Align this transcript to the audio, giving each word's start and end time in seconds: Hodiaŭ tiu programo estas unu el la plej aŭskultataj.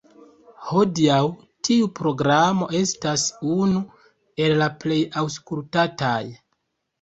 Hodiaŭ 0.67 1.17
tiu 1.67 1.89
programo 1.99 2.69
estas 2.79 3.27
unu 3.57 3.83
el 4.47 4.57
la 4.63 4.71
plej 4.81 4.99
aŭskultataj. 5.23 6.19